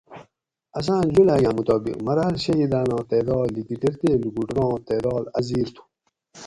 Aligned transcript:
اساۤں 0.77 0.99
جولاگ 1.13 1.43
آۤں 1.47 1.55
مطابق 1.59 1.95
مۤراۤل 2.05 2.35
شہیداۤناں 2.43 3.03
تعداد 3.09 3.47
لِکیٹیر 3.55 3.93
تے 3.99 4.09
لُکُٹور 4.21 4.57
آں 4.63 4.73
تعداد 4.87 5.23
اۤ 5.37 5.43
زِیر 5.47 5.67
تھُو 5.75 5.83